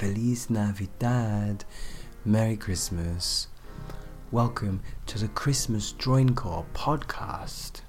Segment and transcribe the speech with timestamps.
[0.00, 1.66] Feliz Navidad,
[2.24, 3.48] Merry Christmas.
[4.30, 7.82] Welcome to the Christmas Droincore podcast.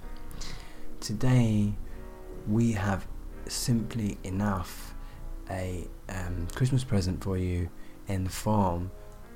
[0.99, 1.73] Today
[2.49, 3.07] we have
[3.47, 4.93] simply enough
[5.49, 7.69] a um, Christmas present for you
[8.09, 8.91] in the form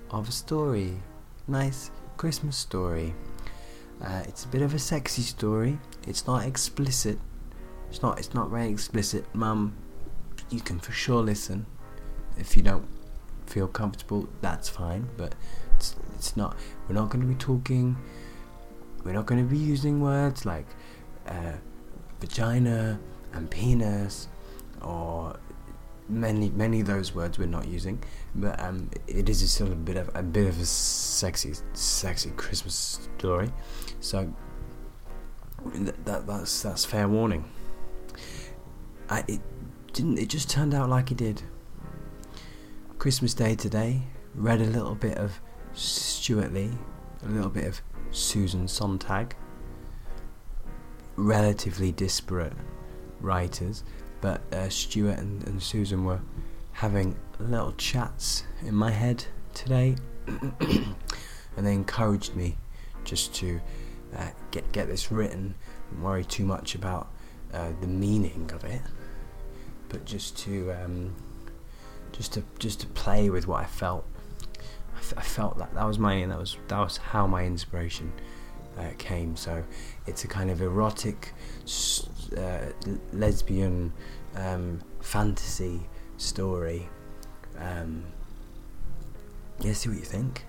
[0.10, 0.96] of a story.
[1.48, 3.16] Nice Christmas story.
[4.04, 5.80] Uh, it's a bit of a sexy story.
[6.06, 7.20] It's not explicit.
[7.90, 8.20] It's not.
[8.20, 9.24] It's not very explicit.
[9.34, 9.78] Mum,
[10.50, 11.68] you can for sure listen.
[12.38, 12.88] If you don't
[13.46, 15.10] feel comfortable, that's fine.
[15.18, 15.36] But
[15.76, 16.56] it's, it's not.
[16.88, 17.96] We're not going to be talking.
[19.04, 20.66] We're not going to be using words like
[21.28, 21.54] uh,
[22.20, 23.00] vagina
[23.34, 24.28] and penis,
[24.82, 25.38] or
[26.08, 28.02] many many of those words we're not using.
[28.34, 33.00] But um, it is still a bit of a bit of a sexy sexy Christmas
[33.18, 33.52] story.
[34.00, 34.34] So
[35.74, 37.46] that that's that's fair warning.
[39.10, 39.42] I it
[39.94, 41.44] didn't it just turned out like it did.
[42.98, 44.02] Christmas Day today,
[44.34, 45.40] read a little bit of
[45.74, 46.72] Stewart Lee,
[47.24, 49.36] a little bit of Susan Sontag.
[51.16, 52.54] Relatively disparate
[53.20, 53.84] writers,
[54.22, 56.22] but uh, Stewart and, and Susan were
[56.72, 59.24] having little chats in my head
[59.54, 59.96] today,
[60.28, 60.96] and
[61.58, 62.58] they encouraged me
[63.04, 63.62] just to
[64.18, 65.54] uh, get get this written
[65.92, 67.10] and worry too much about
[67.54, 68.82] uh, the meaning of it,
[69.90, 71.14] but just to um,
[72.16, 74.06] just to just to play with what I felt.
[74.96, 78.12] I, f- I felt that that was my that was that was how my inspiration
[78.78, 79.36] uh, came.
[79.36, 79.64] So
[80.08, 81.34] it's a kind of erotic,
[82.38, 82.66] uh,
[83.14, 83.94] lesbian
[84.36, 85.82] um, fantasy
[86.18, 86.90] story.
[87.58, 88.06] Um,
[89.60, 90.46] yeah, see what you think.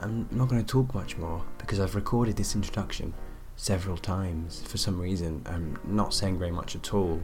[0.00, 3.14] I'm not going to talk much more because I've recorded this introduction
[3.54, 5.42] several times for some reason.
[5.46, 7.22] I'm not saying very much at all,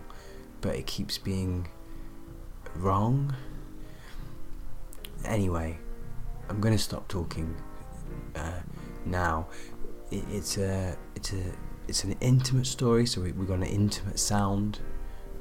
[0.60, 1.66] but it keeps being
[2.78, 3.34] wrong.
[5.24, 5.78] Anyway,
[6.48, 7.54] I'm going to stop talking
[8.34, 8.60] uh,
[9.04, 9.48] now.
[10.10, 11.52] It, it's a it's a
[11.86, 14.80] it's an intimate story, so we, we've got an intimate sound,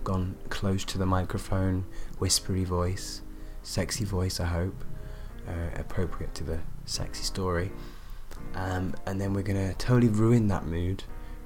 [0.03, 1.85] gone close to the microphone,
[2.19, 3.21] whispery voice,
[3.63, 4.39] sexy voice.
[4.39, 4.83] I hope
[5.47, 7.71] uh, appropriate to the sexy story.
[8.55, 11.03] Um, and then we're gonna totally ruin that mood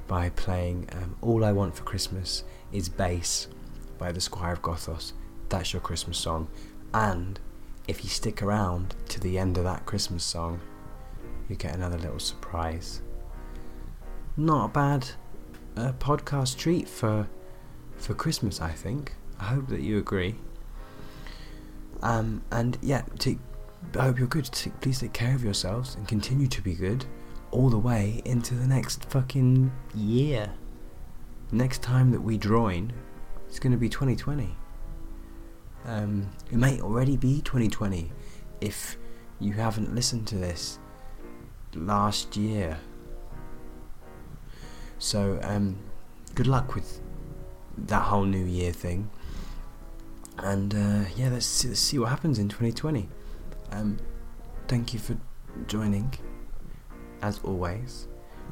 [0.07, 3.47] by playing um, "All I Want for Christmas Is Bass"
[3.97, 5.13] by the Squire of Gothos.
[5.51, 6.47] That's your Christmas song,
[6.93, 7.37] and
[7.85, 10.61] if you stick around to the end of that Christmas song,
[11.49, 13.01] you get another little surprise.
[14.37, 15.09] Not a bad
[15.75, 17.27] uh, podcast treat for
[17.97, 19.13] for Christmas, I think.
[19.41, 20.35] I hope that you agree.
[22.01, 23.37] Um, and yeah, to,
[23.99, 24.49] I hope you're good.
[24.79, 27.03] Please take care of yourselves and continue to be good
[27.51, 30.49] all the way into the next fucking year.
[31.51, 32.93] Next time that we join,
[33.49, 34.55] it's going to be 2020.
[35.85, 38.11] Um, it may already be 2020
[38.59, 38.97] if
[39.39, 40.79] you haven't listened to this
[41.73, 42.77] last year.
[44.99, 45.77] So, um,
[46.35, 47.01] good luck with
[47.77, 49.09] that whole New Year thing.
[50.37, 53.09] And uh, yeah, let's see, let's see what happens in 2020.
[53.71, 53.97] Um,
[54.67, 55.17] thank you for
[55.67, 56.13] joining,
[57.21, 58.07] as always.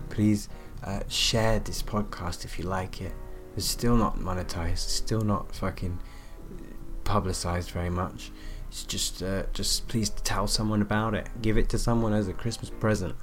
[0.09, 0.49] Please
[0.83, 3.13] uh, share this podcast if you like it.
[3.55, 5.99] It's still not monetized, it's still not fucking
[7.09, 8.31] publicized very much.
[8.69, 11.27] It's just, uh, just please tell someone about it.
[11.41, 13.15] Give it to someone as a Christmas present.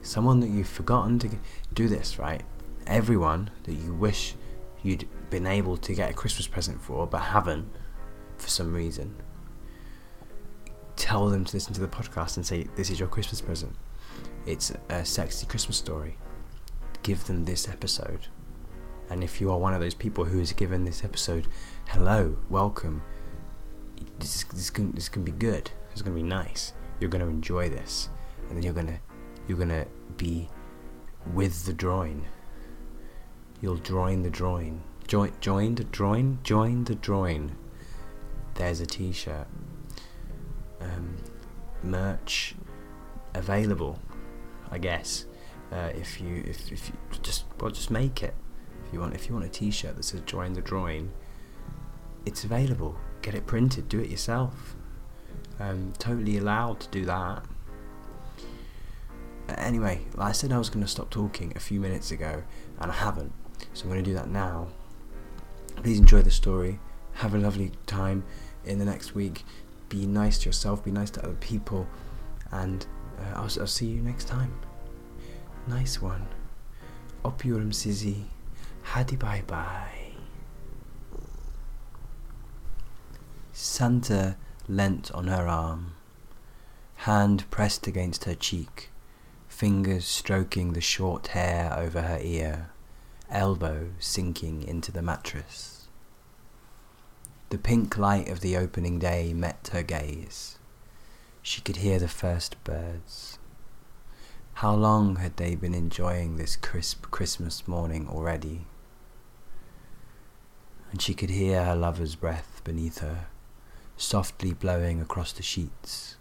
[0.00, 1.28] Someone that you've forgotten to
[1.74, 2.42] do this, right?
[2.86, 4.34] Everyone that you wish
[4.82, 7.68] you'd been able to get a Christmas present for, but haven't
[8.38, 9.14] for some reason.
[10.96, 13.76] Tell them to listen to the podcast and say, This is your Christmas present.
[14.46, 16.16] It's a sexy Christmas story.
[17.02, 18.28] Give them this episode.
[19.10, 21.48] And if you are one of those people who is given this episode,
[21.88, 23.02] hello, welcome.
[24.18, 25.70] This, this, can, this can be good.
[25.92, 26.72] It's going to be nice.
[27.00, 28.08] You're going to enjoy this.
[28.48, 28.98] And then you're going to
[29.48, 30.48] you're to be
[31.34, 32.24] with the droin
[33.60, 34.82] you'll join the droin.
[35.06, 36.38] Join, join the droin.
[36.42, 37.56] Join the droin.
[38.54, 39.46] There's a T-shirt.
[40.80, 41.16] Um,
[41.82, 42.54] merch
[43.34, 43.98] available,
[44.70, 45.26] I guess.
[45.70, 48.34] Uh, if you if, if you just well just make it.
[48.90, 51.12] If you want if you want a T-shirt that says "Join the Droin,"
[52.26, 52.96] it's available.
[53.22, 53.88] Get it printed.
[53.88, 54.74] Do it yourself.
[55.60, 57.44] Um, totally allowed to do that.
[59.50, 62.42] Anyway, like I said, I was going to stop talking a few minutes ago,
[62.80, 63.32] and I haven't.
[63.74, 64.66] So I'm going to do that now.
[65.76, 66.80] Please enjoy the story.
[67.12, 68.24] Have a lovely time
[68.64, 69.44] in the next week.
[69.88, 70.84] Be nice to yourself.
[70.84, 71.86] Be nice to other people.
[72.50, 72.84] And
[73.20, 74.52] uh, I'll, I'll see you next time.
[75.68, 76.26] Nice one.
[77.24, 78.39] Öpüyorum sizi.
[78.82, 80.12] Hadi bye bye.
[83.52, 84.36] Santa
[84.68, 85.94] leant on her arm,
[86.96, 88.90] hand pressed against her cheek,
[89.48, 92.70] fingers stroking the short hair over her ear,
[93.30, 95.88] elbow sinking into the mattress.
[97.50, 100.58] The pink light of the opening day met her gaze.
[101.42, 103.38] She could hear the first birds.
[104.54, 108.66] How long had they been enjoying this crisp Christmas morning already?
[110.90, 113.26] And she could hear her lover's breath beneath her,
[113.96, 116.16] softly blowing across the sheets.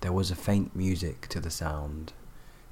[0.00, 2.12] There was a faint music to the sound,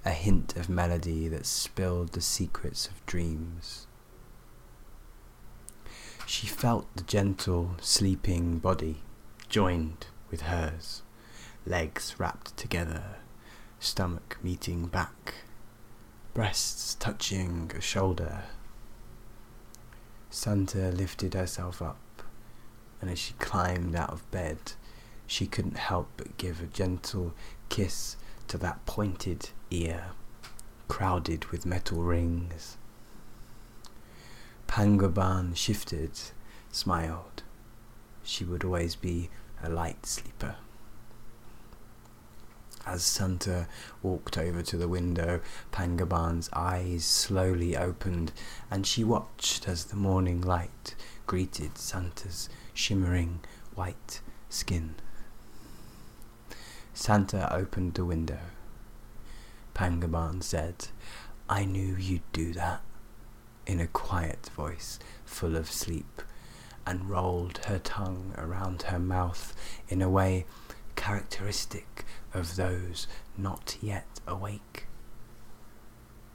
[0.04, 3.86] a hint of melody that spilled the secrets of dreams.
[6.26, 9.02] She felt the gentle, sleeping body
[9.48, 11.02] joined with hers,
[11.66, 13.16] legs wrapped together
[13.84, 15.34] stomach meeting back,
[16.32, 18.44] breasts touching a shoulder.
[20.34, 22.22] Santa lifted herself up,
[23.00, 24.58] and as she climbed out of bed,
[25.28, 27.32] she couldn't help but give a gentle
[27.68, 28.16] kiss
[28.48, 30.06] to that pointed ear,
[30.88, 32.76] crowded with metal rings.
[34.66, 36.10] Pangaban shifted,
[36.72, 37.44] smiled.
[38.24, 39.30] She would always be
[39.62, 40.56] a light sleeper.
[42.86, 43.66] As Santa
[44.02, 45.40] walked over to the window,
[45.72, 48.32] Pangaban's eyes slowly opened,
[48.70, 50.94] and she watched as the morning light
[51.26, 53.40] greeted Santa's shimmering
[53.74, 54.20] white
[54.50, 54.96] skin.
[56.92, 58.40] Santa opened the window.
[59.74, 60.88] Pangaban said,
[61.48, 62.82] I knew you'd do that,
[63.66, 66.22] in a quiet voice full of sleep,
[66.86, 69.54] and rolled her tongue around her mouth
[69.88, 70.44] in a way
[70.96, 72.03] characteristic
[72.34, 73.06] of those
[73.38, 74.86] not yet awake.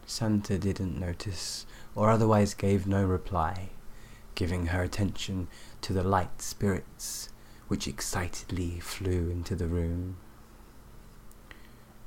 [0.06, 3.70] Santa didn't notice, or otherwise gave no reply,
[4.34, 5.48] giving her attention
[5.82, 7.30] to the light spirits
[7.68, 10.18] which excitedly flew into the room.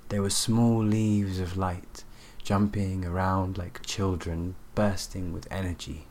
[0.09, 2.05] There were small leaves of light
[2.43, 6.09] jumping around like children bursting with energy.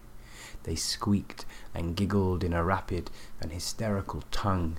[0.64, 3.12] They squeaked and giggled in a rapid
[3.42, 4.78] and hysterical tongue,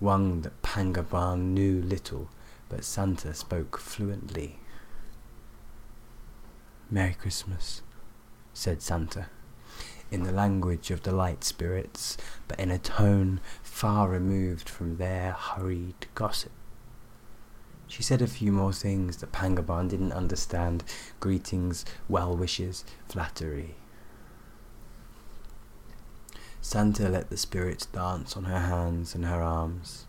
[0.00, 2.28] one that Pangaban knew little
[2.68, 4.58] but Santa spoke fluently.
[6.90, 7.82] Merry Christmas,
[8.52, 9.26] said Santa,
[10.10, 12.16] in the language of the light spirits,
[12.46, 16.52] but in a tone far removed from their hurried gossip.
[17.86, 20.84] She said a few more things that Pangaban didn't understand
[21.20, 23.76] greetings, well wishes, flattery.
[26.60, 30.06] Santa let the spirits dance on her hands and her arms,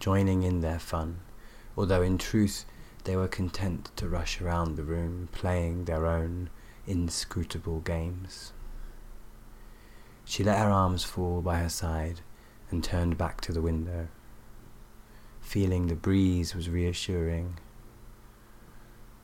[0.00, 1.20] joining in their fun
[1.76, 2.64] although in truth
[3.04, 6.48] they were content to rush around the room playing their own
[6.86, 8.52] inscrutable games.
[10.24, 12.22] She let her arms fall by her side
[12.70, 14.08] and turned back to the window,
[15.40, 17.58] feeling the breeze was reassuring.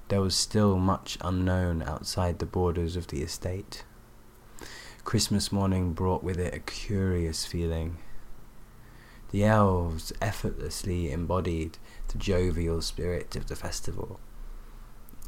[0.08, 3.85] There was still much unknown outside the borders of the estate.
[5.05, 7.96] Christmas morning brought with it a curious feeling.
[9.31, 11.79] The elves effortlessly embodied
[12.09, 14.19] the jovial spirit of the festival.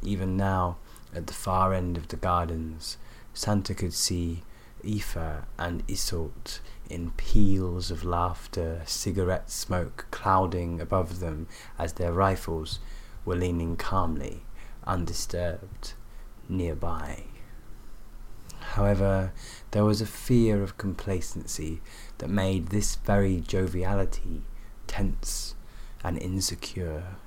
[0.01, 0.77] Even now,
[1.15, 2.97] at the far end of the gardens,
[3.33, 4.43] Santa could see
[4.83, 6.59] Aoife and Isolt
[6.89, 11.47] in peals of laughter, cigarette smoke clouding above them
[11.79, 12.79] as their rifles
[13.23, 14.43] were leaning calmly,
[14.85, 15.93] undisturbed,
[16.49, 17.23] nearby.
[18.73, 19.33] However,
[19.69, 21.79] there was a fear of complacency
[22.17, 24.41] that made this very joviality
[24.87, 25.53] tense
[26.03, 27.17] and insecure.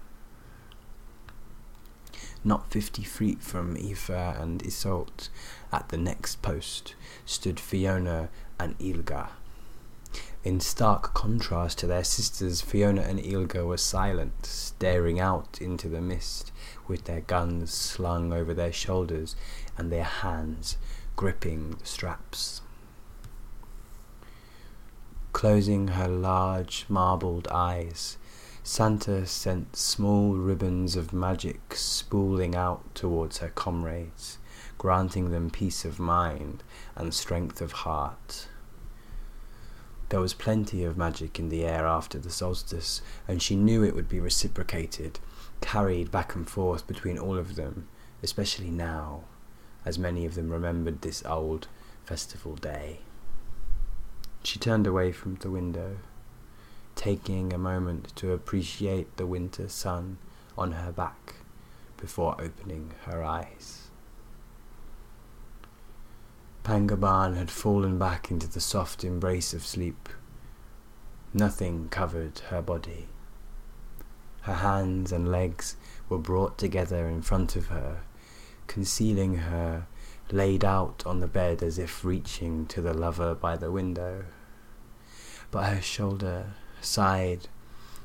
[2.42, 5.28] Not fifty feet from Aoife and Isolde,
[5.70, 9.28] at the next post, stood Fiona and Ilga.
[10.42, 16.00] In stark contrast to their sisters, Fiona and Ilga were silent, staring out into the
[16.00, 16.50] mist,
[16.88, 19.36] with their guns slung over their shoulders
[19.78, 20.76] and their hands
[21.16, 22.60] gripping the straps.
[25.32, 28.18] Closing her large marbled eyes,
[28.62, 34.36] Santa sent small ribbons of magic spooling out towards her comrades,
[34.76, 36.62] granting them peace of mind
[36.94, 38.48] and strength of heart.
[40.10, 43.94] There was plenty of magic in the air after the solstice, and she knew it
[43.94, 45.18] would be reciprocated,
[45.60, 47.88] carried back and forth between all of them,
[48.22, 49.24] especially now,
[49.86, 51.68] as many of them remembered this old
[52.04, 52.98] festival day.
[54.42, 55.96] She turned away from the window
[56.96, 60.18] taking a moment to appreciate the winter sun
[60.58, 61.36] on her back
[61.96, 63.88] before opening her eyes.
[66.64, 70.08] Pangaban had fallen back into the soft embrace of sleep.
[71.32, 73.06] Nothing covered her body.
[74.40, 75.76] Her hands and legs
[76.08, 78.00] were brought together in front of her,
[78.66, 79.86] concealing her,
[80.30, 84.24] laid out on the bed as if reaching to the lover by the window.
[85.50, 87.48] But her shoulder, side,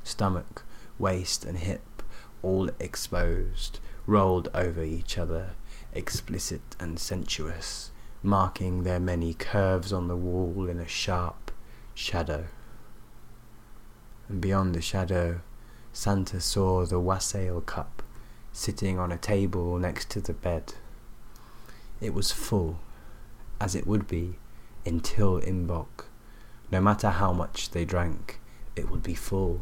[0.03, 0.63] stomach,
[0.99, 2.03] waist, and hip,
[2.41, 5.51] all exposed, rolled over each other,
[5.93, 7.91] explicit and sensuous,
[8.23, 11.51] marking their many curves on the wall in a sharp
[11.93, 12.45] shadow.
[14.29, 15.41] And beyond the shadow,
[15.93, 18.03] Santa saw the wassail cup
[18.53, 20.73] sitting on a table next to the bed.
[21.99, 22.79] It was full,
[23.59, 24.37] as it would be
[24.85, 26.05] until Imbolc.
[26.71, 28.39] No matter how much they drank,
[28.75, 29.61] it would be full.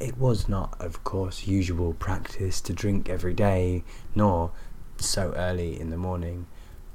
[0.00, 4.50] It was not, of course, usual practice to drink every day, nor
[4.96, 6.46] so early in the morning,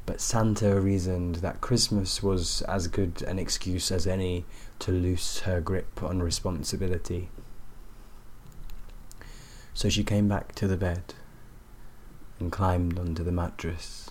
[0.05, 4.45] but Santa reasoned that Christmas was as good an excuse as any
[4.79, 7.29] to loose her grip on responsibility.
[9.77, 11.13] So she came back to the bed
[12.39, 14.09] and climbed onto the mattress.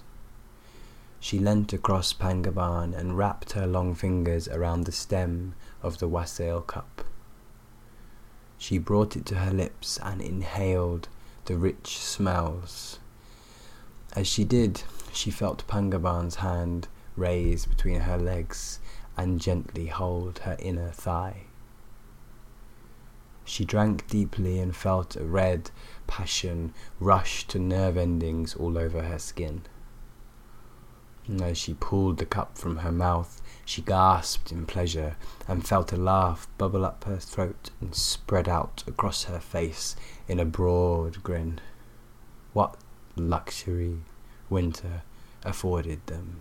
[1.18, 6.60] She leant across Pangaban and wrapped her long fingers around the stem of the wassail
[6.60, 7.02] cup.
[8.56, 11.08] She brought it to her lips and inhaled
[11.46, 13.00] the rich smells.
[14.14, 18.78] As she did, she felt Pangaban's hand raise between her legs
[19.16, 21.46] and gently hold her inner thigh.
[23.48, 25.70] She drank deeply and felt a red
[26.08, 29.62] passion rush to nerve endings all over her skin.
[31.28, 35.92] And as she pulled the cup from her mouth, she gasped in pleasure and felt
[35.92, 39.94] a laugh bubble up her throat and spread out across her face
[40.26, 41.60] in a broad grin.
[42.52, 42.76] What
[43.14, 44.00] luxury!
[44.50, 45.02] winter
[45.44, 46.40] afforded them,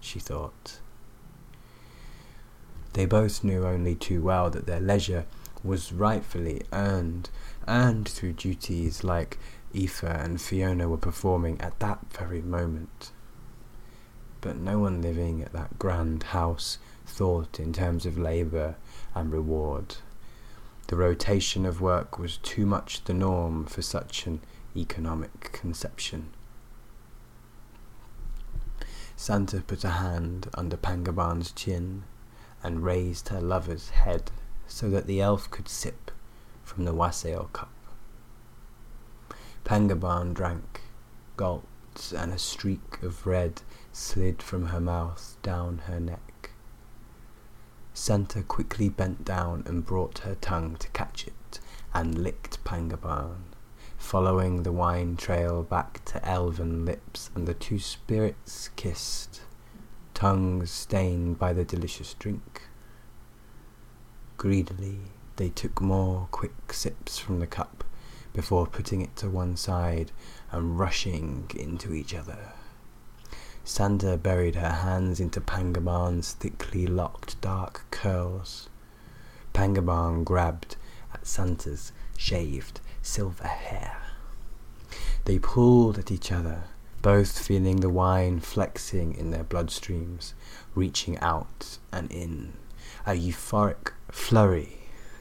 [0.00, 0.80] she thought.
[2.94, 5.26] They both knew only too well that their leisure
[5.62, 7.30] was rightfully earned,
[7.68, 9.38] earned through duties like
[9.74, 13.12] Aoife and Fiona were performing at that very moment.
[14.40, 18.76] But no one living at that grand house thought in terms of labour
[19.14, 19.96] and reward.
[20.86, 24.40] The rotation of work was too much the norm for such an
[24.76, 26.30] economic conception.
[29.14, 32.04] Santa put a hand under Pangaban's chin
[32.62, 34.30] and raised her lover's head
[34.70, 36.10] so that the elf could sip
[36.62, 37.72] from the wassail cup.
[39.64, 40.80] Pangaban drank,
[41.36, 43.60] gulped, and a streak of red
[43.92, 46.52] slid from her mouth down her neck.
[47.92, 51.60] Santa quickly bent down and brought her tongue to catch it
[51.92, 53.50] and licked Pangaban
[54.00, 59.42] following the wine trail back to elven lips, and the two spirits kissed,
[60.14, 62.62] tongues stained by the delicious drink.
[64.40, 65.00] Greedily,
[65.36, 67.84] they took more quick sips from the cup
[68.32, 70.12] before putting it to one side
[70.50, 72.52] and rushing into each other.
[73.64, 78.70] Santa buried her hands into Pangaban's thickly locked dark curls.
[79.52, 80.76] Pangaban grabbed
[81.12, 83.98] at Santa's shaved silver hair.
[85.26, 86.64] They pulled at each other,
[87.02, 90.32] both feeling the wine flexing in their bloodstreams,
[90.74, 92.54] reaching out and in.
[93.06, 94.78] A euphoric flurry.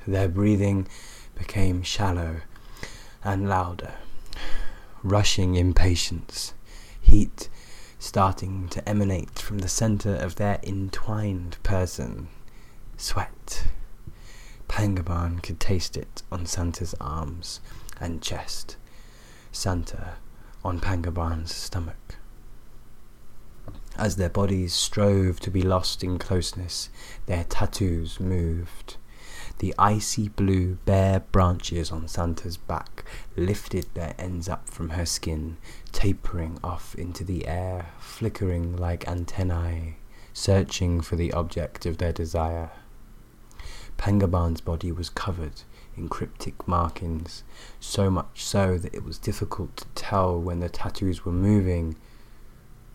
[0.07, 0.87] Their breathing
[1.35, 2.41] became shallow
[3.23, 3.93] and louder.
[5.03, 6.53] Rushing impatience,
[6.99, 7.49] heat
[7.99, 12.29] starting to emanate from the center of their entwined person.
[12.97, 13.67] Sweat
[14.69, 17.59] Pangaban could taste it on Santa's arms
[17.99, 18.77] and chest.
[19.51, 20.13] Santa
[20.63, 22.15] on Pangaban's stomach.
[23.99, 26.89] As their bodies strove to be lost in closeness,
[27.25, 28.95] their tattoos moved.
[29.57, 33.03] The icy blue bare branches on Santa's back
[33.35, 35.57] lifted their ends up from her skin,
[35.91, 39.97] tapering off into the air, flickering like antennae,
[40.31, 42.71] searching for the object of their desire.
[43.97, 45.63] Pangaban's body was covered
[45.97, 47.43] in cryptic markings,
[47.81, 51.97] so much so that it was difficult to tell when the tattoos were moving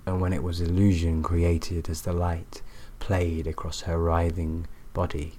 [0.06, 2.62] and when it was illusion created as the light
[2.99, 5.34] played across her writhing body,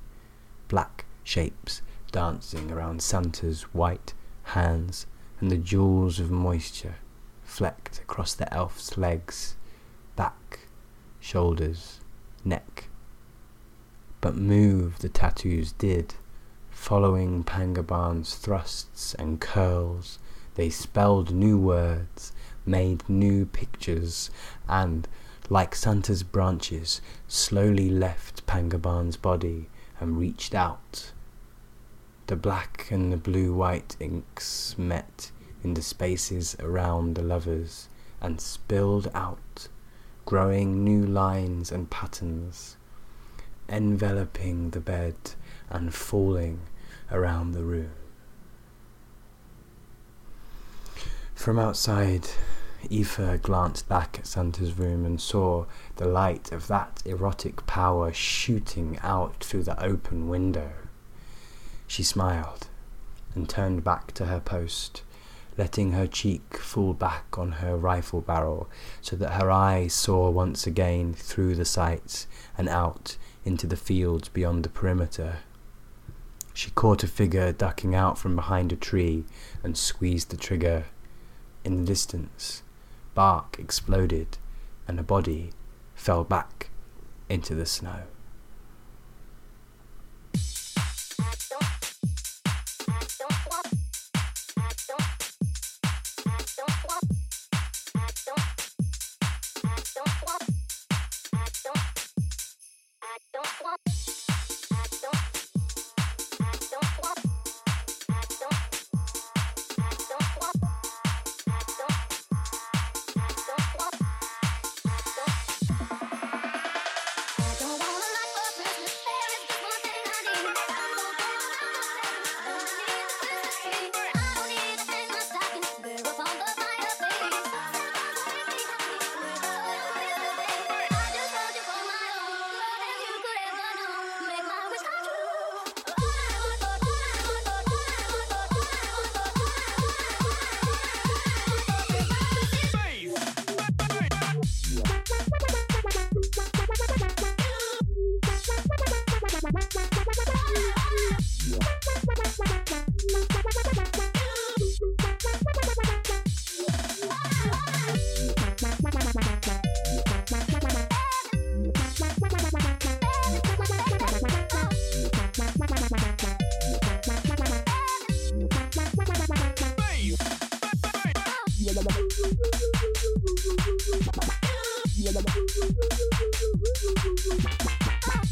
[0.68, 1.82] black shapes
[2.12, 5.06] dancing around Santa's white hands
[5.40, 6.96] and the jewels of moisture
[7.44, 9.56] flecked across the elf's legs,
[10.16, 10.68] back,
[11.20, 12.00] shoulders,
[12.44, 12.90] neck,
[14.22, 16.16] but move the tattoos did.
[16.72, 20.20] Following Pangaban's thrusts and curls,
[20.56, 22.32] they spelled new words,
[22.66, 24.30] made new pictures,
[24.68, 25.08] and,
[25.50, 29.70] like Santa's branches, slowly left Pangaban's body,
[30.00, 31.12] and reached out.
[32.28, 35.32] The black and the blue white inks met
[35.64, 37.88] in the spaces around the lovers
[38.20, 39.68] and spilled out,
[40.26, 42.78] growing new lines and patterns,
[43.70, 45.16] enveloping the bed
[45.70, 46.62] and falling
[47.12, 47.92] around the room.
[51.36, 52.28] From outside,
[52.92, 55.66] Aoife glanced back at Santa's room and saw
[55.96, 60.72] the light of that erotic power shooting out through the open window.
[61.88, 62.68] She smiled
[63.34, 65.04] and turned back to her post,
[65.58, 68.70] letting her cheek fall back on her rifle barrel
[69.02, 72.28] so that her eyes saw once again through the sights
[72.58, 75.38] and out into the fields beyond the perimeter.
[76.54, 79.26] She caught a figure ducking out from behind a tree
[79.64, 80.86] and squeezed the trigger.
[81.66, 82.62] In the distance,
[83.16, 84.38] bark exploded
[84.88, 85.50] and a body
[85.96, 86.70] fell back
[87.28, 88.04] into the snow.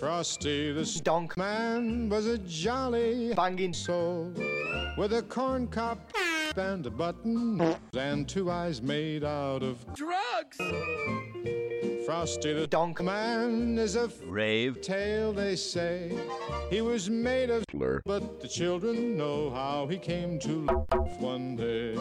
[0.00, 1.36] Frosty the Donk.
[1.36, 3.72] man was a jolly Banging.
[3.72, 4.32] soul
[4.98, 6.00] with a corn cob
[6.56, 10.58] and a button and two eyes made out of Drugs!
[12.06, 13.00] Frosty the Donk.
[13.00, 14.80] man is a Rave.
[14.80, 16.10] tale they say
[16.70, 18.00] he was made of Blur.
[18.04, 21.94] but the children know how he came to life one day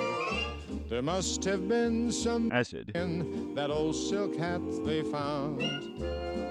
[0.89, 2.91] there must have been some Acid.
[2.95, 5.61] in that old silk hat they found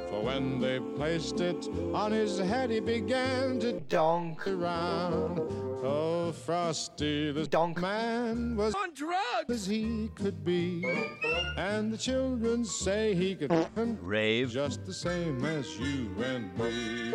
[0.09, 4.47] for when they placed it on his head he began to Donk.
[4.47, 5.41] around
[5.83, 7.81] oh frosty the Donk.
[7.81, 9.49] man was On drugs!
[9.49, 10.85] as he could be
[11.57, 13.97] and the children say he could mm.
[14.01, 14.51] Rave.
[14.51, 17.13] just the same as you and me.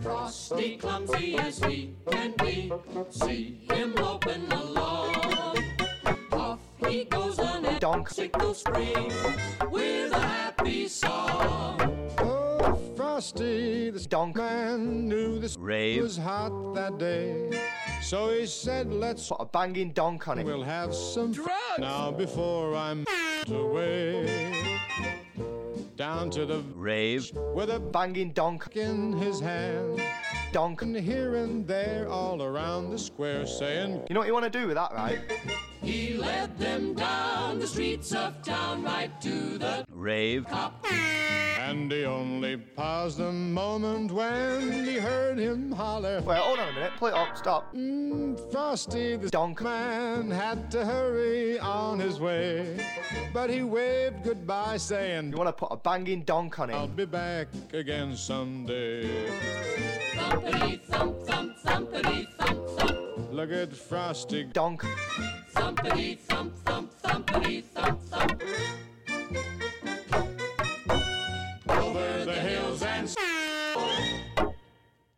[0.00, 2.72] Frosty, clumsy as he can be,
[3.10, 5.14] see him loping along.
[6.32, 8.08] Off he goes on a Donk.
[8.08, 9.12] sickle spring
[9.70, 11.93] with a happy song.
[13.24, 14.36] Frosty, the Donk.
[14.36, 16.02] man knew this Rave.
[16.02, 17.58] was hot that day.
[18.02, 20.44] So he said, Let's Put a banging donk on it.
[20.44, 21.50] we'll have some Drugs!
[21.78, 23.06] now before I'm
[23.48, 24.52] away.
[25.96, 27.32] Down to the Rave.
[27.54, 28.76] with a Banging donk.
[28.76, 30.02] in his hand.
[30.52, 30.82] Donk.
[30.82, 34.58] And here and there, all around the square, saying, You know what you want to
[34.60, 35.20] do with that, right?
[35.84, 40.46] He led them down the streets of town right to the Rave.
[40.48, 40.84] top.
[41.58, 46.20] And he only paused a moment when he heard him holler.
[46.20, 46.92] Wait, hold on a minute.
[46.98, 47.36] Play it up.
[47.36, 47.74] Stop.
[47.74, 49.62] Mm, Frosty the Donk.
[49.62, 52.76] man had to hurry on his way,
[53.32, 56.74] but he waved goodbye, saying, You want to put a banging donk on it?
[56.74, 59.08] I'll be back again someday.
[60.12, 62.33] Thumpity thump thump thumpity thump thump.
[63.34, 64.44] Look at Frosty.
[64.44, 64.82] Donk.
[65.56, 68.40] Thumpity thump thump thumpity thump thump.